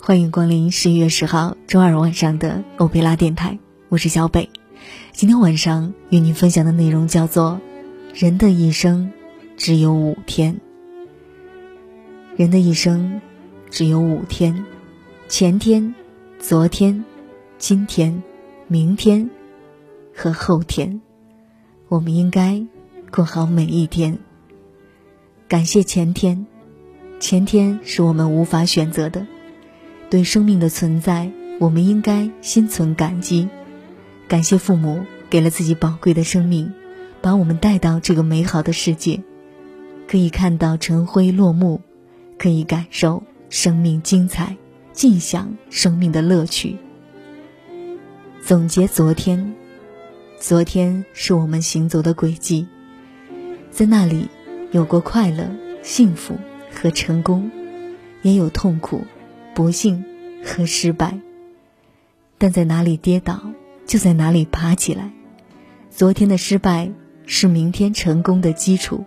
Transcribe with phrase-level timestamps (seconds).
[0.00, 4.48] 欢迎光临十一月十号周二晚上的欧贝拉电台，我是小北。
[5.12, 7.60] 今天晚上与您分享的内容叫做
[8.22, 9.12] 《人的一生
[9.56, 10.54] 只有五天》。
[12.36, 13.20] 人的一生
[13.70, 14.64] 只有五天，
[15.28, 15.94] 前天、
[16.38, 17.04] 昨天、
[17.58, 18.22] 今天、
[18.68, 19.28] 明天
[20.14, 21.00] 和后天，
[21.88, 22.64] 我们应该
[23.10, 24.18] 过好每一天。
[25.48, 26.46] 感谢前天，
[27.20, 29.26] 前天是我们无法选择的。
[30.12, 33.48] 对生命的存在，我们应该心存感激，
[34.28, 36.70] 感谢父母给了自己宝贵的生命，
[37.22, 39.22] 把我们带到这个美好的世界，
[40.06, 41.80] 可以看到晨辉落幕，
[42.38, 44.54] 可以感受生命精彩，
[44.92, 46.76] 尽享生命的乐趣。
[48.42, 49.54] 总结昨天，
[50.38, 52.66] 昨天是我们行走的轨迹，
[53.70, 54.28] 在那里
[54.72, 55.50] 有过快乐、
[55.82, 56.36] 幸福
[56.70, 57.50] 和成功，
[58.20, 59.02] 也有痛苦。
[59.54, 60.04] 不幸
[60.44, 61.18] 和失败，
[62.38, 63.40] 但在哪里跌倒，
[63.86, 65.12] 就在哪里爬起来。
[65.90, 66.90] 昨天的失败
[67.26, 69.04] 是明天成功的基础，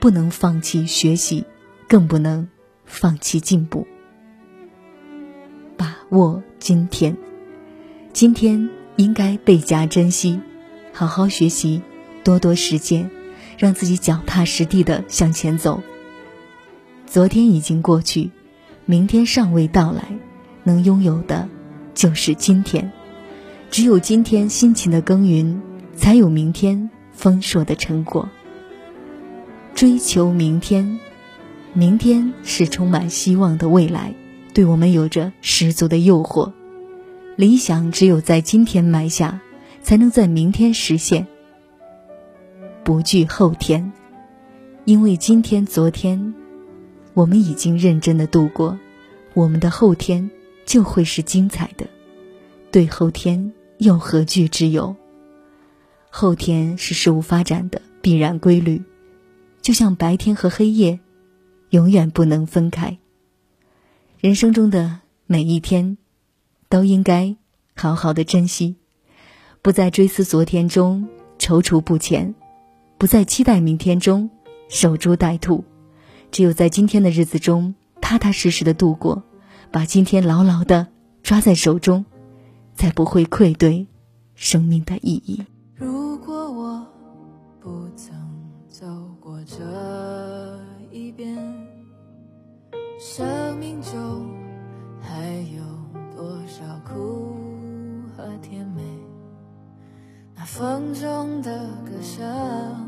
[0.00, 1.44] 不能放弃学习，
[1.88, 2.48] 更不能
[2.84, 3.86] 放弃进步。
[5.76, 7.16] 把握今天，
[8.12, 10.40] 今天应该倍加珍惜，
[10.92, 11.80] 好好学习，
[12.24, 13.08] 多多实践，
[13.56, 15.80] 让自己脚踏实地的向前走。
[17.06, 18.30] 昨天已经过去。
[18.86, 20.02] 明天尚未到来，
[20.62, 21.48] 能拥有的，
[21.94, 22.92] 就是今天。
[23.70, 25.60] 只有今天辛勤的耕耘，
[25.96, 28.28] 才有明天丰硕的成果。
[29.74, 31.00] 追求明天，
[31.72, 34.14] 明天是充满希望的未来，
[34.52, 36.52] 对我们有着十足的诱惑。
[37.36, 39.40] 理想只有在今天埋下，
[39.80, 41.26] 才能在明天实现。
[42.84, 43.92] 不惧后天，
[44.84, 46.34] 因为今天、昨天。
[47.14, 48.78] 我们已经认真的度过，
[49.32, 50.30] 我们的后天
[50.66, 51.86] 就会是精彩的。
[52.70, 54.94] 对后天又何惧之有？
[56.10, 58.82] 后天是事物发展的必然规律，
[59.62, 60.98] 就像白天和黑夜，
[61.70, 62.98] 永远不能分开。
[64.20, 65.96] 人生中的每一天，
[66.68, 67.36] 都应该
[67.76, 68.76] 好好的珍惜，
[69.62, 71.08] 不在追思昨天中
[71.38, 72.34] 踌躇不前，
[72.98, 74.30] 不在期待明天中
[74.68, 75.64] 守株待兔。
[76.34, 79.22] 只有在今天的日子中踏踏实实的度过，
[79.70, 80.88] 把今天牢牢的
[81.22, 82.04] 抓在手中，
[82.74, 83.86] 才不会愧对
[84.34, 85.44] 生命的意义。
[85.76, 86.84] 如果我
[87.60, 88.12] 不曾
[88.68, 88.84] 走
[89.20, 89.62] 过这
[90.90, 91.38] 一遍，
[92.98, 94.28] 生命中
[95.00, 95.62] 还有
[96.16, 97.28] 多少苦
[98.16, 98.82] 和甜美？
[100.34, 102.83] 那风中的歌声，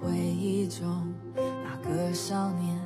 [0.00, 0.86] 回忆中
[1.34, 2.80] 那个少年，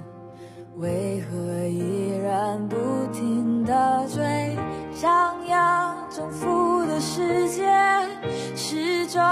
[0.78, 2.76] 为何依然不
[3.12, 4.58] 停的追？
[4.92, 7.64] 想要征服的世界，
[8.56, 9.22] 始终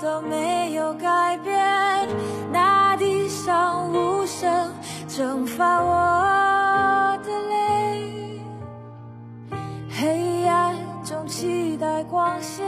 [0.00, 2.08] 都没有改变。
[2.52, 4.72] 那地上无声
[5.08, 8.40] 蒸发我的泪，
[9.90, 12.64] 黑暗中期待光线，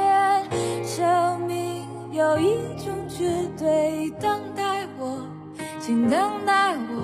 [0.85, 1.87] 生命。
[2.13, 3.29] 有一种绝
[3.59, 4.41] 对，等，
[5.87, 7.01] 请等待我，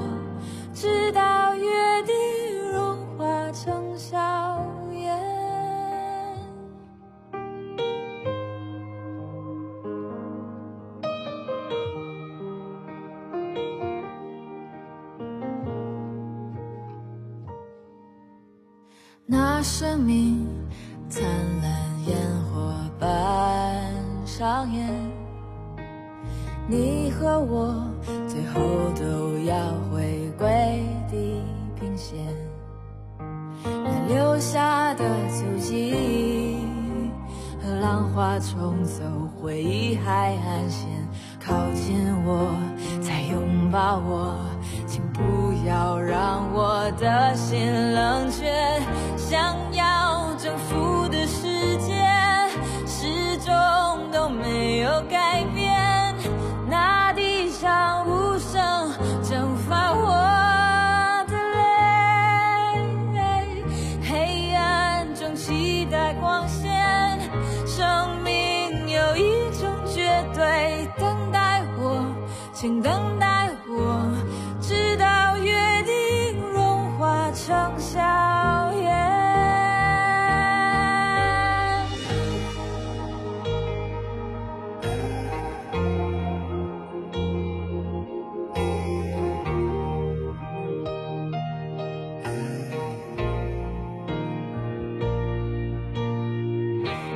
[0.75, 4.19] 直到约定融化成硝
[4.93, 5.17] 烟。
[19.25, 20.45] 那生命
[21.09, 21.23] 灿
[21.63, 21.73] 烂
[22.09, 22.19] 烟
[22.53, 23.07] 火般
[24.27, 24.91] 上演。
[26.69, 27.85] 你和我
[28.55, 28.61] 后
[28.95, 29.55] 都要
[29.91, 31.43] 回归地
[31.79, 32.19] 平线，
[33.65, 36.59] 那留下的足迹
[37.63, 39.03] 和浪花冲走
[39.41, 40.89] 回忆海岸线，
[41.41, 42.55] 靠近我，
[43.01, 44.37] 再拥抱我，
[44.87, 45.23] 请不
[45.67, 48.53] 要让我的心冷却，
[49.17, 49.57] 想
[72.63, 74.09] 请等待我
[74.61, 77.99] 直到约定融化成笑
[78.75, 78.87] 颜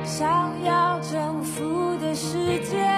[0.03, 2.96] 想要征服的世界。